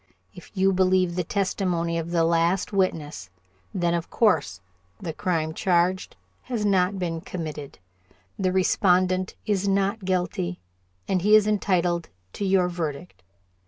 [0.33, 3.29] If you believe the testimony of the last witness,
[3.71, 4.59] then, of course,
[4.99, 7.77] the crime charged has not been committed,
[8.39, 10.59] the respondent is not guilty,
[11.07, 13.21] and he is entitled to your verdict.